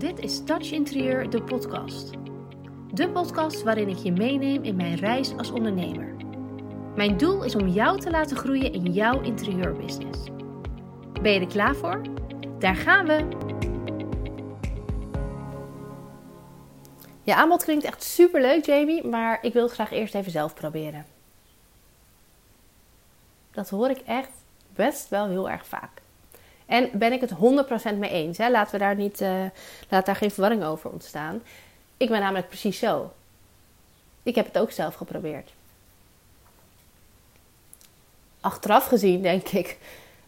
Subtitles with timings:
[0.00, 2.10] Dit is Touch Interieur, de podcast.
[2.92, 6.16] De podcast waarin ik je meeneem in mijn reis als ondernemer.
[6.96, 10.18] Mijn doel is om jou te laten groeien in jouw interieurbusiness.
[11.22, 12.02] Ben je er klaar voor?
[12.58, 13.28] Daar gaan we!
[17.22, 20.54] Je aanbod klinkt echt super leuk, Jamie, maar ik wil het graag eerst even zelf
[20.54, 21.06] proberen.
[23.50, 24.32] Dat hoor ik echt
[24.74, 25.99] best wel heel erg vaak.
[26.70, 27.32] En ben ik het
[27.94, 28.38] 100% mee eens.
[28.38, 28.50] Hè?
[28.50, 29.44] Laten we daar niet, uh,
[29.88, 31.42] laat daar geen verwarring over ontstaan.
[31.96, 33.12] Ik ben namelijk precies zo.
[34.22, 35.52] Ik heb het ook zelf geprobeerd.
[38.40, 39.78] Achteraf gezien denk ik,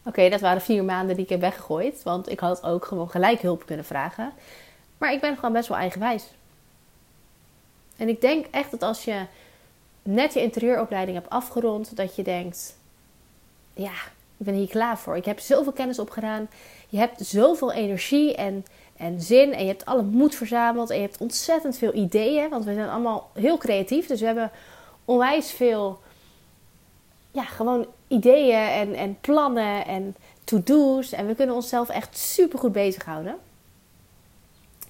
[0.05, 2.03] oké, dat waren vier maanden die ik heb weggegooid.
[2.03, 4.31] Want ik had ook gewoon gelijk hulp kunnen vragen.
[4.97, 6.25] Maar ik ben gewoon best wel eigenwijs.
[7.97, 9.25] En ik denk echt dat als je
[10.01, 12.77] net je interieuropleiding hebt afgerond, dat je denkt,
[13.73, 13.93] ja,
[14.37, 15.17] ik ben hier klaar voor.
[15.17, 16.49] Ik heb zoveel kennis opgedaan.
[16.89, 18.65] Je hebt zoveel energie en,
[18.97, 19.53] en zin.
[19.53, 20.89] En je hebt alle moed verzameld.
[20.89, 22.49] En je hebt ontzettend veel ideeën.
[22.49, 24.07] Want we zijn allemaal heel creatief.
[24.07, 24.51] Dus we hebben
[25.05, 26.01] onwijs veel,
[27.31, 31.11] ja, gewoon ideeën en, en plannen en to-do's.
[31.11, 33.35] En we kunnen onszelf echt super goed bezighouden.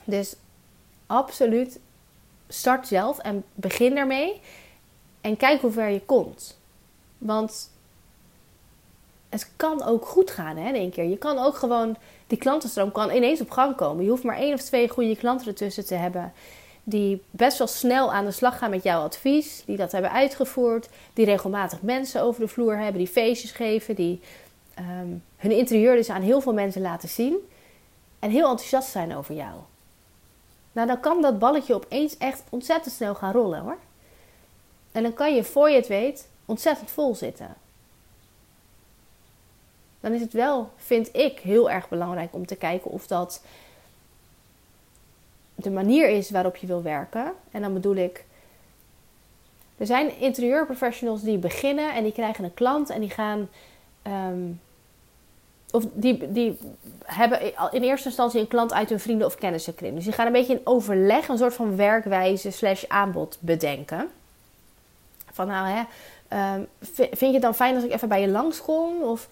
[0.04, 0.36] Dus
[1.08, 1.80] absoluut
[2.48, 4.42] start zelf en begin daarmee.
[5.22, 6.58] En kijk hoe ver je komt.
[7.18, 7.72] Want
[9.34, 11.04] het kan ook goed gaan hè, één keer.
[11.04, 11.96] Je kan ook gewoon,
[12.28, 14.04] die klantenstroom kan ineens op gang komen.
[14.04, 16.34] Je hoeft maar één of twee goede klanten ertussen te hebben.
[16.84, 19.64] Die best wel snel aan de slag gaan met jouw advies.
[19.66, 20.90] Die dat hebben uitgevoerd.
[21.14, 22.98] Die regelmatig mensen over de vloer hebben.
[22.98, 23.96] Die feestjes geven.
[23.96, 24.22] Die
[24.74, 27.36] ehm, hun interieur dus aan heel veel mensen laten zien.
[28.20, 29.54] En heel enthousiast zijn over jou.
[30.72, 33.78] Nou, dan kan dat balletje opeens echt ontzettend snel gaan rollen hoor.
[34.92, 37.63] En dan kan je, voor je het weet, ontzettend vol zitten
[40.04, 43.42] dan is het wel, vind ik, heel erg belangrijk om te kijken of dat
[45.56, 47.34] de manier is waarop je wil werken.
[47.52, 48.26] En dan bedoel ik,
[49.78, 53.50] er zijn interieurprofessionals die beginnen en die krijgen een klant en die gaan.
[54.02, 54.42] Ehm,
[55.72, 56.58] of die, die
[57.04, 59.96] hebben in eerste instantie een klant uit hun vrienden of kennissenkring.
[59.96, 64.10] Dus die gaan een beetje in overleg, een soort van werkwijze slash aanbod bedenken.
[65.32, 65.84] Van nou hè,
[66.28, 66.62] ehm,
[66.96, 69.02] vind je het dan fijn als ik even bij je langskom?
[69.02, 69.28] Of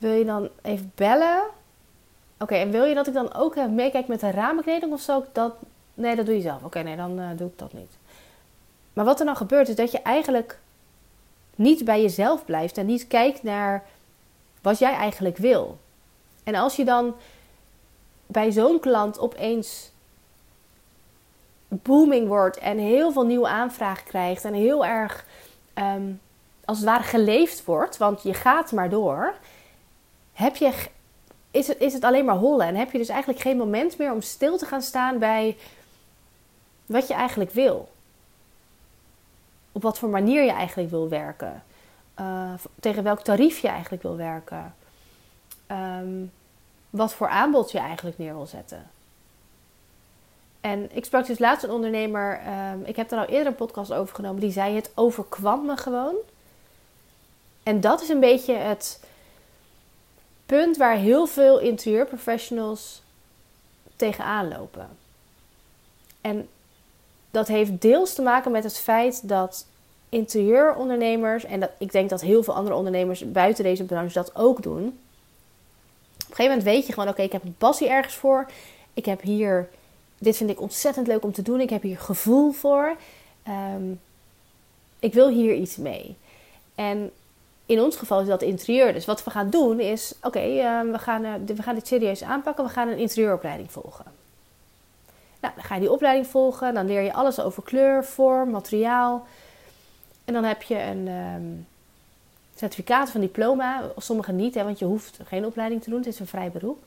[0.00, 1.42] wil je dan even bellen?
[2.38, 5.24] Oké, en wil je dat ik dan ook even meekijk met de ramenkleding of zo?
[5.32, 5.54] Dat,
[5.94, 6.62] nee, dat doe je zelf.
[6.62, 7.92] Oké, nee, dan uh, doe ik dat niet.
[8.92, 10.58] Maar wat er dan gebeurt is dat je eigenlijk
[11.54, 13.84] niet bij jezelf blijft en niet kijkt naar
[14.62, 15.78] wat jij eigenlijk wil.
[16.44, 17.14] En als je dan
[18.26, 19.90] bij zo'n klant opeens
[21.68, 25.26] booming wordt en heel veel nieuwe aanvragen krijgt en heel erg
[25.74, 26.20] um,
[26.64, 29.34] als het ware geleefd wordt, want je gaat maar door
[30.32, 30.72] heb je,
[31.50, 32.66] is, het, is het alleen maar hollen.
[32.66, 35.56] En heb je dus eigenlijk geen moment meer om stil te gaan staan bij
[36.86, 37.88] wat je eigenlijk wil.
[39.72, 41.62] Op wat voor manier je eigenlijk wil werken.
[42.20, 44.74] Uh, tegen welk tarief je eigenlijk wil werken.
[45.70, 46.32] Um,
[46.90, 48.90] wat voor aanbod je eigenlijk neer wil zetten.
[50.60, 52.40] En ik sprak dus laatst een ondernemer,
[52.72, 55.76] um, ik heb er al eerder een podcast over genomen, die zei: Het overkwam me
[55.76, 56.14] gewoon.
[57.62, 59.00] En dat is een beetje het,
[60.50, 63.02] punt waar heel veel interieurprofessionals
[63.96, 64.88] tegenaan lopen.
[66.20, 66.48] En
[67.30, 69.66] dat heeft deels te maken met het feit dat
[70.08, 74.62] interieurondernemers, en dat, ik denk dat heel veel andere ondernemers buiten deze branche dat ook
[74.62, 74.84] doen.
[74.86, 78.46] Op een gegeven moment weet je gewoon: oké, ik heb een passie ergens voor.
[78.94, 79.68] Ik heb hier,
[80.18, 81.60] dit vind ik ontzettend leuk om te doen.
[81.60, 82.96] Ik heb hier gevoel voor.
[83.48, 84.00] Um,
[84.98, 86.16] ik wil hier iets mee.
[86.74, 87.10] En
[87.70, 88.92] in ons geval is dat interieur.
[88.92, 92.22] Dus wat we gaan doen is: oké, ehm, we, gaan, uh, we gaan dit serieus
[92.22, 92.64] aanpakken.
[92.64, 94.04] We gaan een interieuropleiding volgen.
[95.40, 96.74] Nou, dan ga je die opleiding volgen.
[96.74, 99.26] Dan leer je alles over kleur, vorm, materiaal.
[100.24, 101.66] En dan heb je een um,
[102.54, 103.82] certificaat van diploma.
[103.96, 105.98] Sommige niet, hè, want je hoeft geen opleiding te doen.
[105.98, 106.82] Het is een vrij beroep.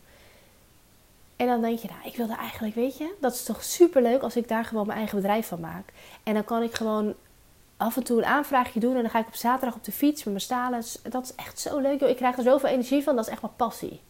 [1.35, 4.21] En dan denk je, nou, ik wilde eigenlijk, weet je, dat is toch super leuk
[4.21, 5.89] als ik daar gewoon mijn eigen bedrijf van maak.
[6.24, 7.13] En dan kan ik gewoon
[7.83, 10.24] af en toe een aanvraagje doen en dan ga ik op zaterdag op de fiets
[10.24, 10.83] met mijn stalen.
[11.03, 12.00] Dat is echt zo leuk.
[12.00, 12.09] Joh.
[12.09, 13.15] Ik krijg er zoveel energie van.
[13.15, 14.01] Dat is echt mijn passie.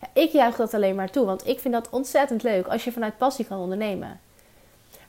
[0.00, 2.92] Ja, ik juich dat alleen maar toe, want ik vind dat ontzettend leuk als je
[2.92, 4.20] vanuit passie kan ondernemen.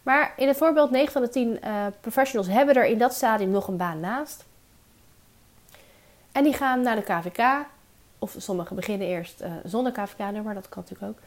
[0.03, 3.13] Maar in het voorbeeld 9 van de 10 uh, eh, professionals hebben er in dat
[3.13, 4.45] stadium nog een baan naast.
[6.31, 7.65] En die gaan naar de KVK.
[8.19, 11.23] Of sommigen beginnen eerst uh, zonder KVK-nummer, dat kan natuurlijk ook.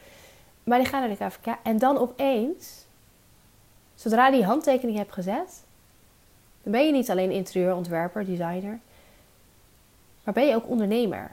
[0.63, 2.85] Maar die gaan naar de KVK en dan opeens,
[3.95, 5.63] zodra die handtekening hebt gezet,
[6.63, 8.79] dan ben je niet alleen interieurontwerper, designer,
[10.23, 11.31] maar ben je ook ondernemer.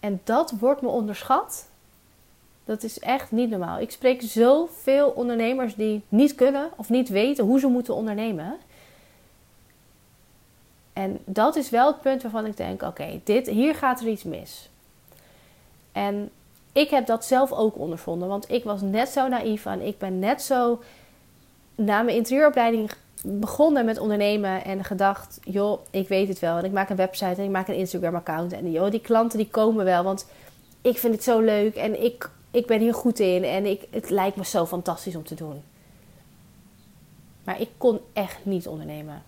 [0.00, 1.68] En dat wordt me onderschat.
[2.64, 3.80] Dat is echt niet normaal.
[3.80, 8.56] Ik spreek zoveel ondernemers die niet kunnen of niet weten hoe ze moeten ondernemen.
[10.92, 14.22] En dat is wel het punt waarvan ik denk: oké, dit hier gaat er iets
[14.22, 14.68] mis.
[15.92, 16.30] En
[16.72, 20.18] ik heb dat zelf ook ondervonden, want ik was net zo naïef en ik ben
[20.18, 20.82] net zo
[21.74, 22.90] na mijn interieuropleiding
[23.24, 26.58] begonnen met ondernemen en gedacht: joh, ik weet het wel.
[26.58, 28.52] En ik maak een website en ik maak een Instagram-account.
[28.52, 30.26] En joh, die klanten die komen wel, want
[30.82, 34.10] ik vind het zo leuk en ik, ik ben hier goed in en ik, het
[34.10, 35.62] lijkt me zo fantastisch om te doen.
[37.44, 39.22] Maar ik kon echt niet ondernemen.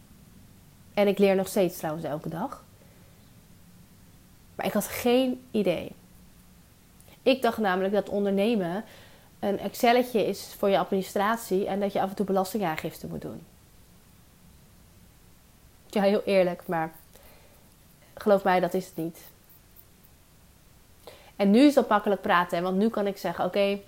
[0.94, 2.64] En ik leer nog steeds trouwens elke dag.
[4.54, 5.92] Maar ik had geen idee.
[7.22, 8.84] Ik dacht namelijk dat ondernemen
[9.38, 13.42] een Excelletje is voor je administratie en dat je af en toe belastingaangifte moet doen.
[15.92, 16.92] Ja, heel eerlijk, maar
[18.14, 19.18] geloof mij, dat is het niet.
[21.36, 23.78] En nu is dat makkelijk praten, want nu kan ik zeggen: Oké,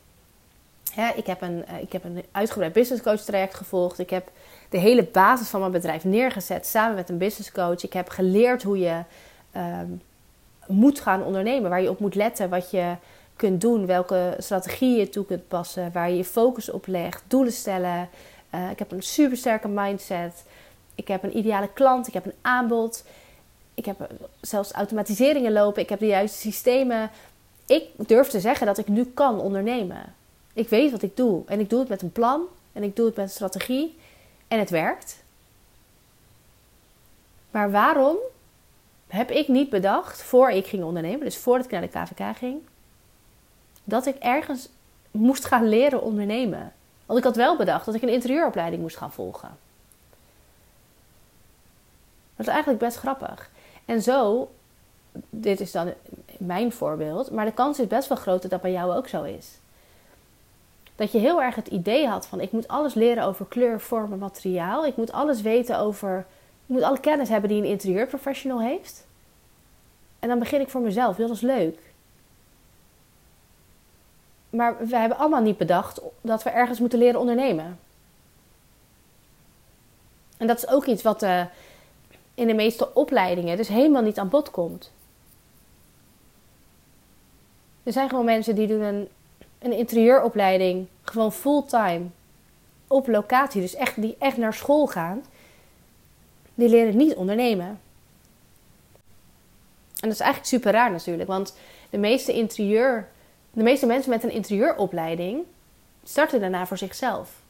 [1.15, 3.99] ik, heb een, eh, ik heb een uitgebreid business coach traject gevolgd.
[3.99, 4.31] Ik heb
[4.69, 7.83] de hele basis van mijn bedrijf neergezet samen met een business coach.
[7.83, 9.03] Ik heb geleerd hoe je
[9.53, 9.91] ehm,
[10.67, 12.95] moet gaan ondernemen, waar je op moet letten, wat je
[13.37, 17.53] kunt doen, welke strategieën je toe kunt passen, waar je je focus op legt, doelen
[17.53, 18.09] stellen.
[18.55, 20.45] Uh, ik heb een supersterke mindset.
[20.95, 23.05] Ik heb een ideale klant, ik heb een aanbod.
[23.75, 24.11] Ik heb
[24.41, 25.83] zelfs automatiseringen lopen.
[25.83, 27.11] Ik heb de juiste systemen.
[27.67, 30.15] Ik durf te zeggen dat ik nu kan ondernemen.
[30.53, 31.43] Ik weet wat ik doe.
[31.47, 32.43] En ik doe het met een plan.
[32.73, 33.99] En ik doe het met een strategie.
[34.49, 35.23] En het werkt.
[37.51, 38.17] Maar waarom
[39.07, 42.61] heb ik niet bedacht, voor ik ging ondernemen, dus voordat ik naar de KVK ging,
[43.85, 44.69] dat ik ergens
[45.11, 46.73] moest gaan leren ondernemen?
[47.07, 49.57] Want ik had wel bedacht dat ik een interieuropleiding moest gaan volgen.
[52.37, 53.51] Dat is eigenlijk best grappig.
[53.85, 54.51] En zo,
[55.31, 55.93] dit is dan
[56.39, 59.23] mijn voorbeeld, maar de kans is best wel groot dat dat bij jou ook zo
[59.23, 59.59] is.
[60.97, 64.13] Dat je heel erg het idee had van ik moet alles leren over kleur, vorm
[64.13, 64.87] en materiaal.
[64.87, 66.19] Ik moet alles weten over,
[66.67, 69.07] ik moet alle kennis hebben die een interieurprofessional heeft.
[70.19, 71.79] En dan begin ik voor mezelf, dat is leuk.
[74.51, 77.79] Maar we hebben allemaal niet bedacht dat we ergens moeten leren ondernemen.
[80.37, 81.45] En dat is ook iets wat uh,
[82.35, 84.93] in de meeste opleidingen dus helemaal niet aan bod komt.
[87.83, 89.09] Er zijn gewoon mensen die doen een,
[89.59, 92.05] een interieuropleiding gewoon fulltime
[92.87, 95.25] op locatie, dus echt, die echt naar school gaan.
[96.55, 97.67] Die leren niet ondernemen.
[97.67, 97.81] En
[100.11, 101.57] dat is eigenlijk super raar natuurlijk, want
[101.91, 103.09] de meeste interieur,
[103.51, 105.45] de meeste mensen met een interieuropleiding
[106.05, 107.43] starten daarna voor zichzelf.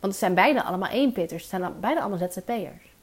[0.00, 2.95] Want het zijn bijna allemaal eenpitters, het zijn bijna allemaal ZZP'ers.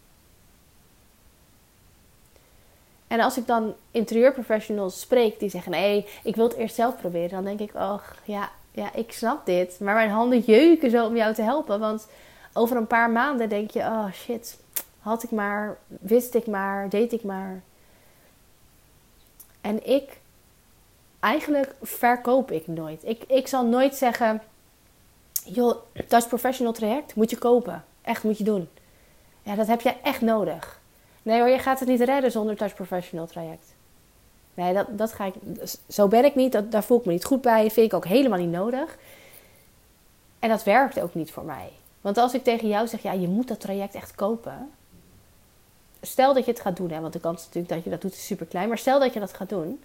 [3.07, 7.29] En als ik dan interieurprofessionals spreek die zeggen: nee, ik wil het eerst zelf proberen,
[7.29, 9.79] dan denk ik: oh ja, ja, ik snap dit.
[9.79, 11.79] Maar mijn handen jeuken zo om jou te helpen.
[11.79, 12.07] Want
[12.53, 14.59] over een paar maanden denk je: oh shit,
[14.99, 17.61] had ik maar, wist ik maar, deed ik maar.
[19.61, 20.19] En ik,
[21.19, 23.05] eigenlijk verkoop ik nooit.
[23.05, 24.41] Ik, ik zal nooit zeggen:
[25.45, 25.75] joh,
[26.07, 27.83] Dutch Professional traject moet je kopen.
[28.01, 28.69] Echt moet je doen.
[29.43, 30.81] Ja, dat heb je echt nodig.
[31.23, 33.75] Nee hoor, je gaat het niet redden zonder Touch Professional traject.
[34.53, 35.33] Nee, dat, dat ga ik,
[35.87, 36.51] zo ben ik niet.
[36.51, 37.71] Dat, daar voel ik me niet goed bij.
[37.71, 38.97] Vind ik ook helemaal niet nodig.
[40.39, 41.71] En dat werkt ook niet voor mij.
[42.01, 44.71] Want als ik tegen jou zeg, ja, je moet dat traject echt kopen.
[46.01, 48.13] Stel dat je het gaat doen, hè, want de kans natuurlijk dat je dat doet
[48.13, 48.67] is super klein.
[48.67, 49.83] Maar stel dat je dat gaat doen,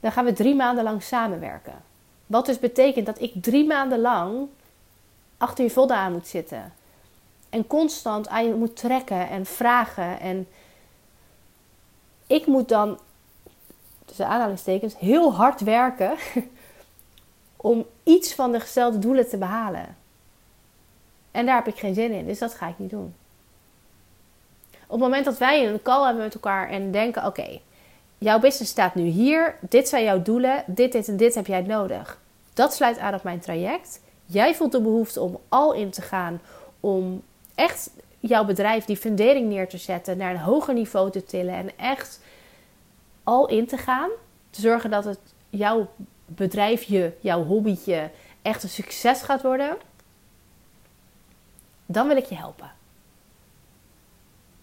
[0.00, 1.82] dan gaan we drie maanden lang samenwerken.
[2.26, 4.48] Wat dus betekent dat ik drie maanden lang
[5.36, 6.72] achter je vodden aan moet zitten.
[7.50, 10.20] En constant aan je moet trekken en vragen.
[10.20, 10.48] En
[12.26, 12.98] ik moet dan,
[14.04, 16.16] tussen aanhalingstekens, heel hard werken
[17.56, 19.96] om iets van de gestelde doelen te behalen.
[21.30, 23.14] En daar heb ik geen zin in, dus dat ga ik niet doen.
[24.72, 27.60] Op het moment dat wij een call hebben met elkaar en denken: oké,
[28.18, 31.60] jouw business staat nu hier, dit zijn jouw doelen, dit, dit en dit heb jij
[31.60, 32.18] nodig.
[32.54, 34.00] Dat sluit aan op mijn traject.
[34.26, 36.40] Jij voelt de behoefte om al in te gaan,
[36.80, 37.22] om
[37.60, 41.78] echt jouw bedrijf die fundering neer te zetten, naar een hoger niveau te tillen en
[41.78, 42.20] echt
[43.24, 44.10] al in te gaan.
[44.50, 45.18] Te zorgen dat het
[45.50, 45.90] jouw
[46.26, 48.10] bedrijfje, jouw hobbytje
[48.42, 49.76] echt een succes gaat worden.
[51.86, 52.72] Dan wil ik je helpen.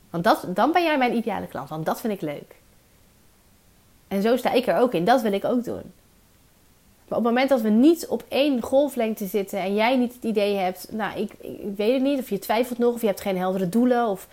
[0.10, 2.56] Want dat, dan ben jij mijn ideale klant, want dat vind ik leuk.
[4.08, 5.06] En zo sta ik er ook in.
[5.06, 5.94] Dat wil ik ook doen.
[7.08, 10.24] Maar op het moment dat we niet op één golflengte zitten en jij niet het
[10.24, 11.32] idee hebt, nou, ik,
[11.76, 14.28] weet het niet, of je twijfelt nog, of je hebt geen heldere doelen, of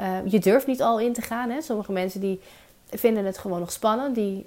[0.00, 1.50] uh, je durft niet al in te gaan.
[1.50, 1.60] Hè?
[1.60, 2.40] Sommige mensen die
[2.90, 4.46] vinden het gewoon nog spannend, die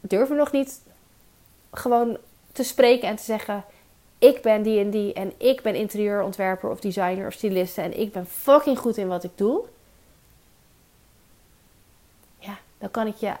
[0.00, 0.80] durven nog niet
[1.72, 2.16] gewoon
[2.52, 3.64] te spreken en te zeggen:
[4.18, 8.12] Ik ben die en die en ik ben interieurontwerper of designer of styliste en ik
[8.12, 9.64] ben fucking goed in wat ik doe.
[12.38, 13.32] Ja, dan kan ik je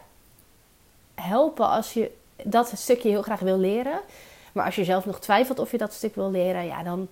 [1.14, 2.10] helpen als je
[2.42, 4.00] dat stukje heel graag wil leren.
[4.52, 7.08] Maar als je zelf nog twijfelt of je dat stuk wil leren, ja, dan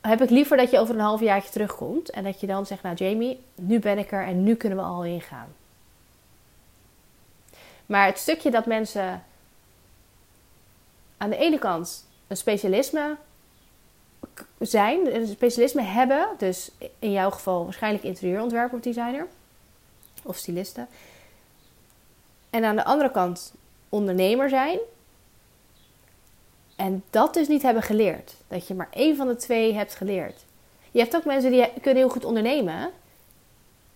[0.00, 2.10] heb ik liever dat je over een half jaartje terugkomt.
[2.10, 4.84] En dat je dan zegt, nou Jamie, nu ben ik er en nu kunnen we
[4.84, 5.54] al ingaan.
[7.86, 9.24] Maar het stukje dat mensen
[11.16, 13.16] aan de ene kant een specialisme
[14.58, 19.26] zijn, een specialisme hebben, dus in jouw geval waarschijnlijk interieurontwerper of designer
[20.22, 20.86] of styliste.
[22.50, 23.54] En aan de andere kant
[23.94, 24.78] ondernemer zijn.
[26.76, 28.34] En dat dus niet hebben geleerd.
[28.48, 30.44] Dat je maar één van de twee hebt geleerd.
[30.90, 32.74] Je hebt ook mensen die kunnen heel goed ondernemen,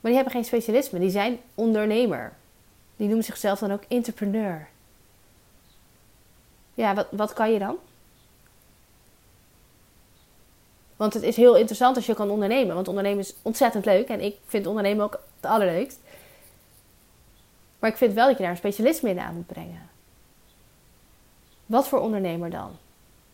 [0.00, 0.98] maar die hebben geen specialisme.
[0.98, 2.32] Die zijn ondernemer.
[2.96, 4.68] Die noemen zichzelf dan ook entrepreneur.
[6.74, 7.76] Ja, wat, wat kan je dan?
[10.96, 12.74] Want het is heel interessant als je kan ondernemen.
[12.74, 14.08] Want ondernemen is ontzettend leuk.
[14.08, 15.98] En ik vind ondernemen ook het allerleukst.
[17.78, 19.87] Maar ik vind wel dat je daar een specialisme in aan moet brengen.
[21.68, 22.70] Wat voor ondernemer dan?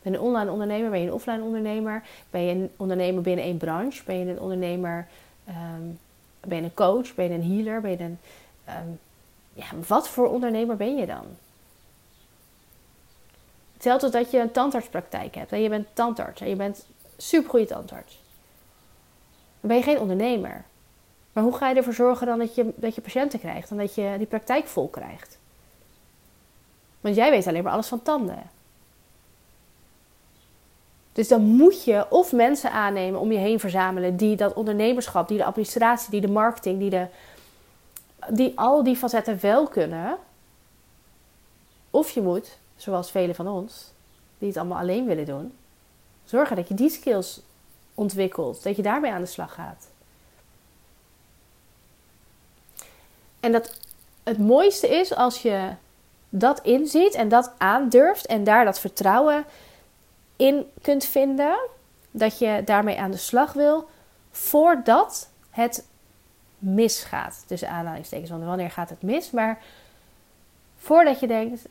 [0.02, 0.90] Ben je een online ondernemer?
[0.90, 2.02] Ben je een offline ondernemer?
[2.30, 4.04] Ben je een ondernemer binnen één branche?
[4.04, 5.08] Ben je een ondernemer?
[5.48, 5.98] Um,
[6.40, 7.14] ben je een coach?
[7.14, 7.80] Ben je een healer?
[7.80, 8.18] Ben je een.
[8.68, 8.98] Um,
[9.52, 11.24] ja, wat voor ondernemer ben je dan?
[13.72, 16.86] Hetzelfde als dat je een tandartspraktijk hebt en je bent tandarts en je bent
[17.16, 18.22] supergoeie tandarts.
[19.60, 20.64] Dan ben je geen ondernemer.
[21.32, 23.94] Maar hoe ga je ervoor zorgen dan dat je, dat je patiënten krijgt en dat
[23.94, 25.38] je die praktijk vol krijgt?
[27.04, 28.50] Want jij weet alleen maar alles van tanden.
[31.12, 35.38] Dus dan moet je of mensen aannemen om je heen verzamelen die dat ondernemerschap, die
[35.38, 37.06] de administratie, die de marketing, die, de,
[38.28, 40.16] die al die facetten wel kunnen.
[41.90, 43.92] Of je moet, zoals velen van ons,
[44.38, 45.52] die het allemaal alleen willen doen,
[46.24, 47.40] zorgen dat je die skills
[47.94, 49.88] ontwikkelt, dat je daarmee aan de slag gaat.
[53.40, 53.78] En dat
[54.22, 55.74] het mooiste is als je
[56.36, 59.44] dat inziet en dat aandurft en daar dat vertrouwen
[60.36, 61.58] in kunt vinden.
[62.10, 63.88] Dat je daarmee aan de slag wil
[64.30, 65.86] voordat het
[66.58, 67.44] misgaat.
[67.46, 69.30] Tussen aanhalingstekens, want wanneer gaat het mis?
[69.30, 69.58] Maar
[70.76, 71.68] voordat je denkt,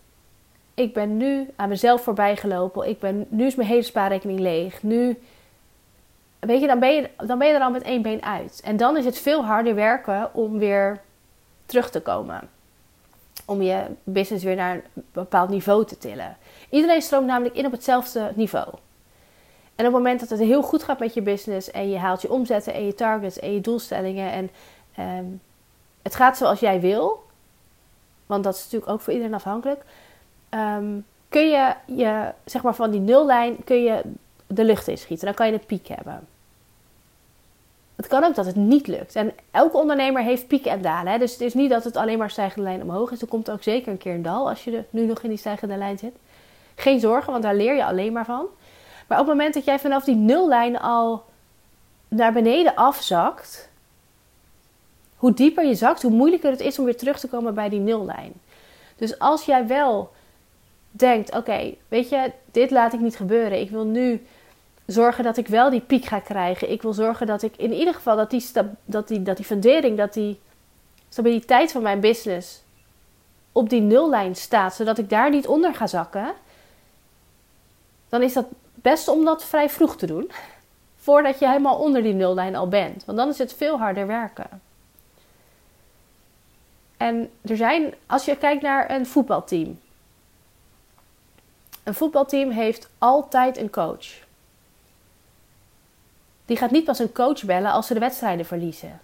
[0.74, 2.90] ik ben nu aan mezelf voorbij gelopen.
[2.90, 4.84] Ik ben, nu is mijn hele spaarrekening leeg.
[4.84, 5.20] Nu,
[6.40, 8.62] weet je dan, ben je, dan ben je er al met één been uit.
[8.64, 11.02] En dan is het veel harder werken om weer
[11.66, 12.50] terug te komen.
[13.46, 16.38] Om je business weer naar een bepaald niveau te tillen.
[16.70, 18.68] Iedereen stroomt namelijk in op hetzelfde niveau.
[19.76, 22.22] En op het moment dat het heel goed gaat met je business en je haalt
[22.22, 24.50] je omzetten en je targets en je doelstellingen en
[24.96, 25.26] ehm,
[26.02, 27.24] het gaat zoals jij wil,
[28.26, 29.84] want dat is natuurlijk ook voor iedereen afhankelijk,
[30.50, 31.00] ehm,
[31.30, 34.02] kun je, je zeg maar van die nullijn kun je
[34.48, 35.26] de lucht inschieten.
[35.26, 36.28] Dan kan je een piek hebben.
[37.96, 39.16] Het kan ook dat het niet lukt.
[39.16, 41.12] En elke ondernemer heeft pieken en dalen.
[41.12, 41.18] Hè?
[41.18, 43.22] Dus het is niet dat het alleen maar stijgende lijn omhoog is.
[43.22, 45.78] Er komt ook zeker een keer een dal als je nu nog in die stijgende
[45.78, 46.16] lijn zit.
[46.76, 48.46] Geen zorgen, want daar leer je alleen maar van.
[49.08, 51.26] Maar op het moment dat jij vanaf die nullijn al
[52.08, 53.70] naar beneden afzakt,
[55.18, 57.80] hoe dieper je zakt, hoe moeilijker het is om weer terug te komen bij die
[57.80, 58.34] nullijn.
[58.96, 60.12] Dus als jij wel
[60.92, 63.60] denkt: oké, weet je, dit laat ik niet gebeuren.
[63.60, 64.26] Ik wil nu
[64.86, 66.72] zorgen dat ik wel die piek ga krijgen.
[66.72, 68.46] Ik wil zorgen dat ik in ieder geval dat die,
[68.86, 70.40] dat die, dat die fundering, dat die
[71.10, 72.62] stabiliteit van mijn business
[73.52, 76.34] op die nullijn staat, zodat ik daar niet onder ga zakken.
[78.10, 80.32] Dan is dat best om dat vrij vroeg te doen.
[81.06, 83.06] Voordat je helemaal onder die nullijn al bent.
[83.06, 84.62] Want dan is het veel harder werken.
[86.98, 89.80] En er zijn, als je kijkt naar een voetbalteam.
[91.84, 94.23] Een voetbalteam heeft altijd een coach.
[96.46, 99.02] Die gaat niet pas een coach bellen als ze de wedstrijden verliezen.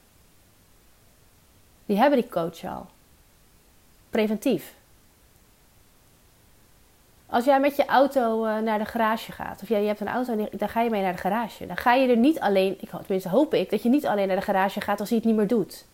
[1.85, 2.85] Die hebben die coach al.
[4.09, 4.73] Preventief.
[7.25, 10.07] Als jij met je auto eh, naar de garage gaat, of jij je hebt een
[10.07, 11.67] auto dan ga je mee naar de garage.
[11.67, 14.35] Dan ga je er niet alleen, ik, tenminste hoop ik, dat je niet alleen naar
[14.35, 15.85] de garage gaat als hij het niet meer doet.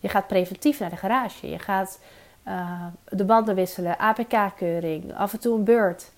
[0.00, 1.50] Je gaat preventief naar de garage.
[1.50, 2.00] Je gaat
[2.46, 6.10] uh, de banden wisselen, APK-keuring, af en toe een beurt.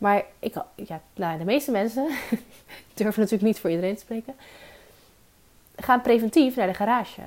[0.00, 2.04] Maar ik, ja, nou, de meeste mensen,
[2.94, 4.34] durven natuurlijk niet voor iedereen te spreken,
[5.76, 7.20] gaan preventief naar de garage.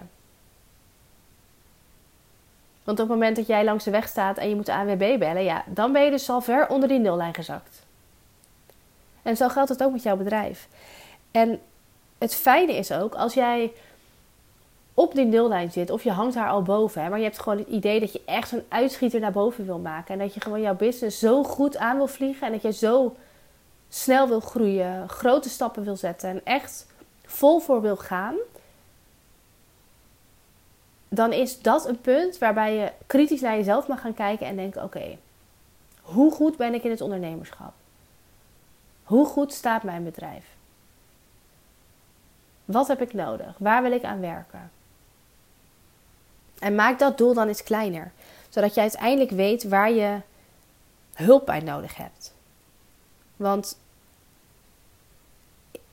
[2.84, 5.20] Want op het moment dat jij langs de weg staat en je moet de ANWB
[5.20, 7.86] bellen, ja, dan ben je dus al ver onder die nullijn gezakt.
[9.22, 10.68] En zo geldt het ook met jouw bedrijf.
[11.32, 11.62] En
[12.18, 13.72] het fijne is ook, als jij
[14.94, 17.58] op die nullijn zit, of je hangt daar al boven, hè, maar je hebt gewoon
[17.58, 20.14] het idee dat je echt een uitschieter naar boven wil maken.
[20.14, 23.16] En dat je gewoon jouw business zo goed aan wil vliegen en dat je zo
[23.90, 26.88] snel wil groeien, grote stappen wil zetten en echt
[27.26, 28.36] vol voor wil gaan.
[31.10, 34.84] Dan is dat een punt waarbij je kritisch naar jezelf mag gaan kijken en denken:
[34.84, 35.18] oké,
[36.02, 37.74] hoe goed ben ik in het ondernemerschap?
[39.04, 40.46] Hoe goed staat mijn bedrijf?
[42.66, 43.56] Wat heb ik nodig?
[43.58, 44.72] Waar wil ik aan werken?
[46.60, 48.12] En maak dat doel dan eens kleiner,
[48.50, 50.20] zodat je uiteindelijk weet waar je
[51.14, 52.34] hulp bij nodig hebt.
[53.36, 53.78] Want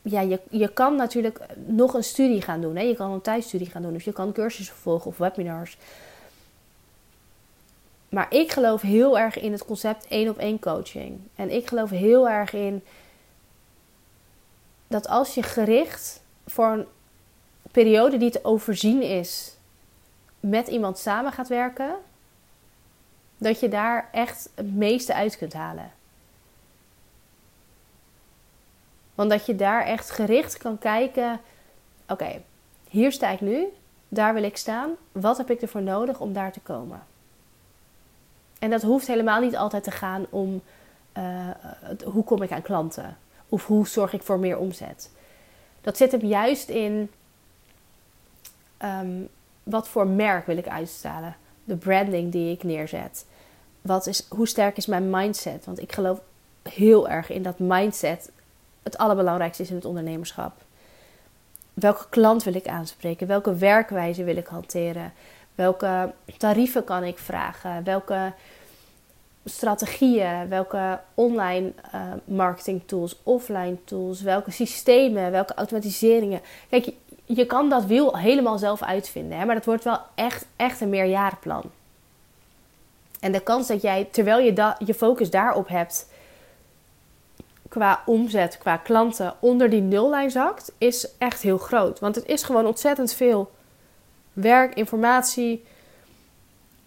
[0.02, 2.76] ja, je, je kan natuurlijk nog een studie gaan doen.
[2.76, 2.82] Hè?
[2.82, 3.92] Je kan een thuisstudie gaan doen.
[3.92, 5.76] Dus je kan cursussen volgen of webinars.
[8.08, 11.20] Maar ik geloof heel erg in het concept één op één coaching.
[11.34, 12.82] En ik geloof heel erg in
[14.86, 16.86] dat als je gericht voor een
[17.70, 19.54] periode die te overzien is
[20.40, 21.94] met iemand samen gaat werken,
[23.38, 25.90] dat je daar echt het meeste uit kunt halen.
[29.14, 31.40] Want dat je daar echt gericht kan kijken:
[32.08, 32.42] oké,
[32.88, 33.66] hier sta ik nu,
[34.08, 34.90] daar wil ik staan.
[35.12, 37.02] Wat heb ik ervoor nodig om daar te komen?
[38.58, 40.62] En dat hoeft helemaal niet altijd te gaan om
[41.18, 41.48] uh,
[42.04, 43.16] hoe kom ik aan klanten
[43.48, 45.10] of hoe zorg ik voor meer omzet.
[45.80, 47.10] Dat zit hem juist in
[48.82, 49.28] um,
[49.70, 53.26] wat voor merk wil ik uitstralen, de branding die ik neerzet.
[53.80, 55.64] Wat is, hoe sterk is mijn mindset?
[55.64, 56.20] Want ik geloof
[56.62, 58.30] heel erg in dat mindset
[58.82, 60.52] het allerbelangrijkste is in het ondernemerschap.
[61.74, 63.26] Welke klant wil ik aanspreken?
[63.26, 65.12] Welke werkwijze wil ik hanteren?
[65.54, 67.84] Welke tarieven kan ik vragen?
[67.84, 68.32] Welke
[69.44, 70.48] strategieën?
[70.48, 74.20] Welke online uh, marketing tools, offline tools?
[74.20, 75.30] Welke systemen?
[75.30, 76.40] Welke automatiseringen?
[76.68, 76.92] Kijk,
[77.36, 79.44] je, kan dat wiel helemaal zelf uitvinden, hè?
[79.44, 81.62] maar dat wordt wel echt, echt een meerjarenplan.
[83.20, 86.08] En de kans dat jij, terwijl je je focus daarop hebt,
[87.68, 91.98] qua omzet, qua klanten onder die nullijn zakt, is echt heel groot.
[91.98, 93.50] Want het is gewoon ontzettend veel
[94.32, 95.64] werk, informatie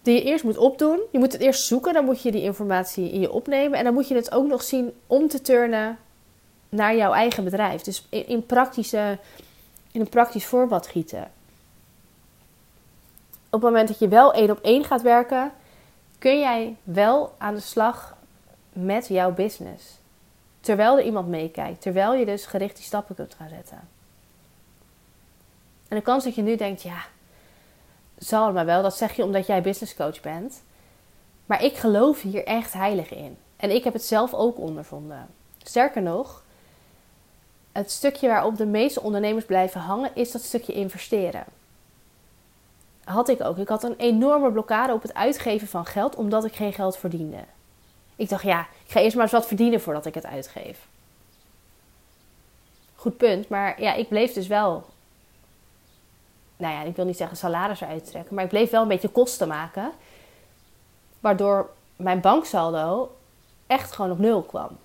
[0.02, 1.00] die je eerst moet opdoen.
[1.12, 3.94] Je moet het eerst zoeken, dan moet je die informatie in je opnemen en dan
[3.94, 5.98] moet je het ook nog zien om te turnen
[6.68, 7.82] naar jouw eigen bedrijf.
[7.82, 9.18] Dus in praktische,
[9.94, 11.30] in een praktisch voorbeeld gieten.
[13.50, 15.52] Op het moment dat je wel één op één gaat werken,
[16.18, 18.16] kun jij wel aan de slag
[18.72, 19.98] met jouw business.
[20.60, 21.80] Terwijl er iemand meekijkt.
[21.80, 23.88] Terwijl je dus gericht die stappen kunt gaan zetten.
[25.88, 27.04] En de kans dat je nu denkt, ja,
[28.18, 28.82] zal maar wel.
[28.82, 30.62] Dat zeg je omdat jij business coach bent.
[31.46, 33.36] Maar ik geloof hier echt heilig in.
[33.56, 35.28] En ik heb het zelf ook ondervonden.
[35.62, 36.43] Sterker nog,
[37.74, 41.44] het stukje waarop de meeste ondernemers blijven hangen is dat stukje investeren.
[43.04, 43.58] Had ik ook.
[43.58, 47.44] Ik had een enorme blokkade op het uitgeven van geld omdat ik geen geld verdiende.
[48.16, 50.86] Ik dacht, ja, ik ga eerst maar eens wat verdienen voordat ik het uitgeef.
[52.94, 54.84] Goed punt, maar ja, ik bleef dus wel.
[56.56, 59.08] Nou ja, ik wil niet zeggen salaris eruit trekken, maar ik bleef wel een beetje
[59.08, 59.92] kosten maken.
[61.20, 63.16] Waardoor mijn banksaldo
[63.66, 64.78] echt gewoon op nul kwam.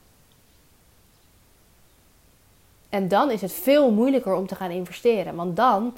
[2.89, 5.97] En dan is het veel moeilijker om te gaan investeren, want dan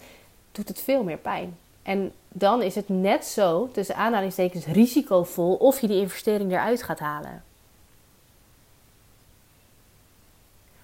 [0.52, 1.58] doet het veel meer pijn.
[1.84, 7.00] En dan is het net zo, tussen aanhalingstekens, risicovol of je die investering eruit gaat
[7.00, 7.44] halen.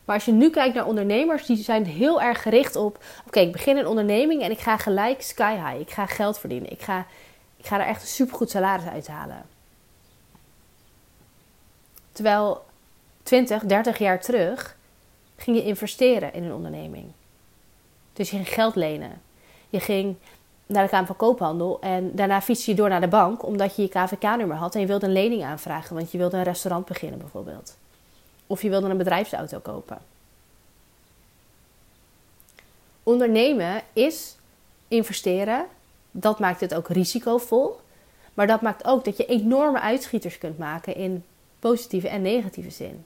[0.05, 3.51] Maar als je nu kijkt naar ondernemers, die zijn heel erg gericht op: oké, ik
[3.51, 5.79] begin een onderneming en ik ga gelijk sky high.
[5.79, 6.71] Ik ga geld verdienen.
[6.71, 7.05] Ik ga,
[7.57, 9.45] ik ga er echt een supergoed salaris uithalen.
[12.11, 12.65] Terwijl
[13.23, 14.76] 20, 30 jaar terug
[15.37, 17.05] ging je investeren in een onderneming.
[18.13, 19.21] Dus je ging geld lenen.
[19.69, 20.15] Je ging
[20.65, 21.77] naar de Kamer van Koophandel.
[21.81, 24.87] En daarna fiets je door naar de bank omdat je je KVK-nummer had en je
[24.87, 27.77] wilde een lening aanvragen, want je wilde een restaurant beginnen bijvoorbeeld.
[28.47, 29.97] Of je wilde een bedrijfsauto kopen.
[33.03, 34.35] Ondernemen is
[34.87, 35.65] investeren.
[36.11, 37.79] Dat maakt het ook risicovol.
[38.33, 41.23] Maar dat maakt ook dat je enorme uitschieters kunt maken in
[41.59, 43.05] positieve en negatieve zin.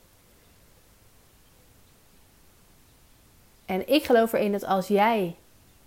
[3.71, 5.35] En ik geloof erin dat als jij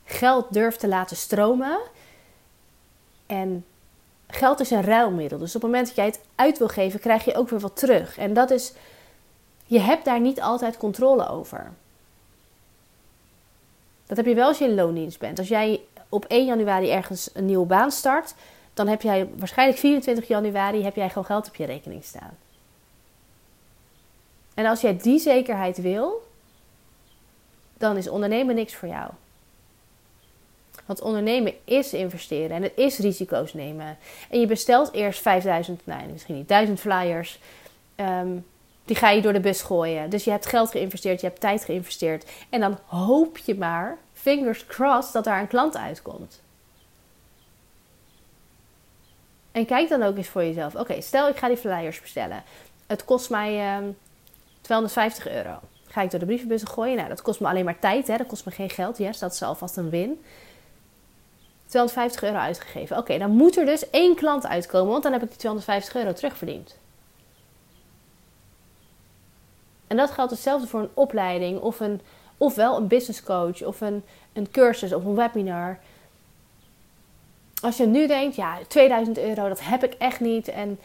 [0.05, 1.79] geld durft te laten stromen.
[3.27, 3.65] En
[4.27, 5.39] geld is een ruilmiddel.
[5.39, 7.77] Dus op het moment dat jij het uit wil geven, krijg je ook weer wat
[7.77, 8.19] terug.
[8.19, 8.73] En dat is,
[9.67, 11.73] je hebt daar niet altijd controle over.
[14.07, 15.39] Dat heb je wel als je in loondienst bent.
[15.39, 18.35] Als jij op 1 januari ergens een nieuwe baan start,
[18.75, 22.37] dan heb jij waarschijnlijk 24 januari heb jij gewoon geld op je rekening staan.
[24.55, 26.23] En als jij die zekerheid wil,
[27.79, 29.11] dan is ondernemen niks voor jou.
[30.87, 33.99] Want ondernemen is investeren en het is risico's nemen.
[34.31, 37.39] En je bestelt eerst 5000, nee, misschien niet, 1000 flyers.
[37.95, 38.37] Ehm,
[38.85, 40.11] die ga je door de bus gooien.
[40.11, 42.31] Dus je hebt geld geïnvesteerd, je hebt tijd geïnvesteerd.
[42.51, 46.43] En dan hoop je maar, fingers crossed, dat daar een klant uitkomt.
[49.53, 50.75] En kijk dan ook eens voor jezelf.
[50.75, 52.43] Oké, stel ik ga die flyers bestellen.
[52.87, 53.81] Het kost mij
[54.61, 55.59] 250 ehm, euro.
[55.95, 56.97] Ga ik door de brievenbussen gooien?
[56.97, 58.07] Nou, dat kost me alleen maar tijd.
[58.07, 58.17] Hè?
[58.17, 58.99] Dat kost me geen geld.
[58.99, 60.23] Yes, dat is alvast een win.
[61.67, 62.97] 250 euro uitgegeven.
[62.97, 66.13] Oké, dan moet er dus één klant uitkomen, want dan heb ik die 250 euro
[66.13, 66.79] terugverdiend.
[69.87, 72.01] En dat geldt hetzelfde voor een opleiding of een,
[72.39, 74.03] ofwel een business coach of een,
[74.33, 75.79] een cursus of een webinar.
[77.63, 80.79] Als je nu denkt, ja, 2000 euro, dat heb ik echt niet en,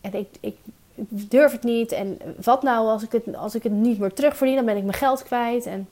[0.00, 0.56] en ik, ik
[1.08, 1.92] durf het niet.
[1.92, 4.82] En wat nou als ik het, als ik het niet meer terugverdien, dan ben ik
[4.82, 5.66] mijn geld kwijt.
[5.66, 5.88] En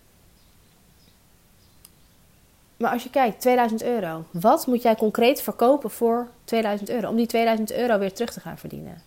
[2.83, 4.25] maar als je kijkt, 2000 euro.
[4.31, 7.09] Wat moet jij concreet verkopen voor 2000 euro?
[7.09, 9.03] Om die 2000 euro weer terug te gaan verdienen.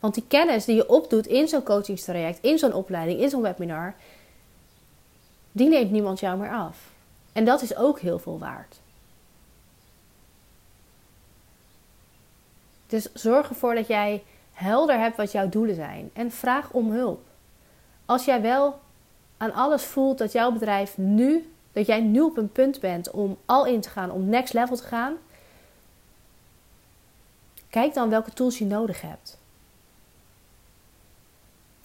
[0.00, 3.94] Want die kennis die je opdoet in zo'n coachingstraject, in zo'n opleiding, in zo'n webinar,
[5.52, 6.78] die neemt niemand jou meer af.
[7.32, 8.80] En dat is ook heel veel waard.
[12.86, 14.22] Dus zorg ervoor dat jij
[14.56, 17.20] helder hebt wat jouw doelen zijn en vraag om hulp.
[18.06, 18.80] Als jij wel
[19.36, 23.38] aan alles voelt dat jouw bedrijf nu dat jij nu op een punt bent om
[23.44, 25.16] al in te gaan, om next level te gaan.
[27.70, 29.38] Kijk dan welke tools je nodig hebt.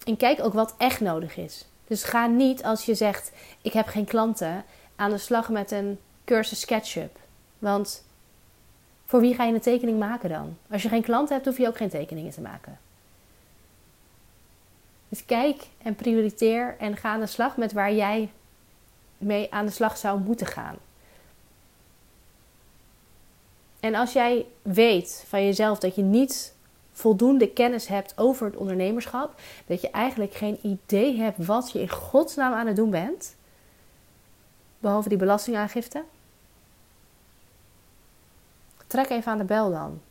[0.04, 1.66] En kijk ook wat echt nodig is.
[1.88, 3.32] Dus ga niet als je zegt:
[3.62, 7.20] Ik heb geen klanten, aan de slag met een cursus SketchUp.
[7.60, 8.04] Want
[9.12, 10.58] voor wie ga je een tekening maken dan?
[10.70, 12.80] Als je geen klanten hebt, hoef je ook geen tekeningen te maken.
[15.10, 18.32] Dus kijk en prioriteer en ga aan de slag met waar jij
[19.18, 20.76] mee aan de slag zou moeten gaan.
[23.80, 26.56] En als jij weet van jezelf dat je niet
[26.92, 31.90] voldoende kennis hebt over het ondernemerschap, dat je eigenlijk geen idee hebt wat je in
[31.90, 33.36] godsnaam aan het doen bent,
[34.80, 36.04] behalve die belastingaangifte,
[38.92, 40.02] trek even aan de bel dan.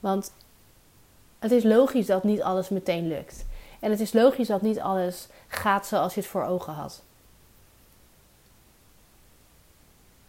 [0.00, 0.32] Want
[1.38, 3.44] het is logisch dat niet alles meteen lukt.
[3.80, 7.02] En het is logisch dat niet alles gaat zoals je het voor ogen had.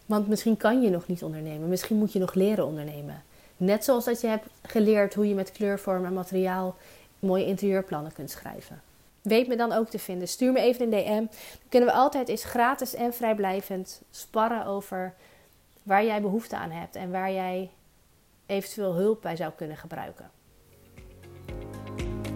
[0.06, 1.68] Want misschien kan je nog niet ondernemen.
[1.68, 3.22] Misschien moet je nog leren ondernemen.
[3.56, 6.76] Net zoals dat je hebt geleerd hoe je met kleurvorm en materiaal
[7.18, 8.82] mooie interieurplannen kunt schrijven.
[9.22, 10.28] Weet me dan ook te vinden.
[10.28, 11.14] Stuur me even een DM.
[11.14, 11.28] Dan
[11.68, 15.14] kunnen we altijd eens gratis en vrijblijvend sparren over
[15.88, 17.70] waar jij behoefte aan hebt en waar jij
[18.46, 20.30] eventueel hulp bij zou kunnen gebruiken.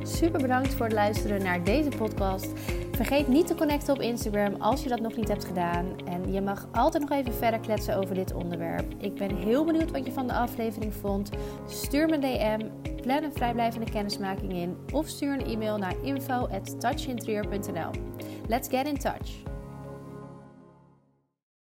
[0.02, 2.48] Super bedankt voor het luisteren naar deze podcast.
[2.92, 6.06] Vergeet niet te connecten op Instagram als je dat nog niet hebt gedaan.
[6.06, 8.94] En je mag altijd nog even verder kletsen over dit onderwerp.
[8.98, 11.30] Ik ben heel benieuwd wat je van de aflevering vond.
[11.66, 12.68] Stuur me een DM,
[13.02, 17.90] plan een vrijblijvende kennismaking in of stuur een e-mail naar info@touchinterieur.nl.
[18.48, 19.51] Let's get in touch.